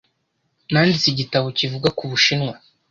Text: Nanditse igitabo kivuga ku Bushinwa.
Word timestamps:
Nanditse 0.71 1.05
igitabo 1.09 1.47
kivuga 1.59 1.89
ku 1.97 2.03
Bushinwa. 2.11 2.53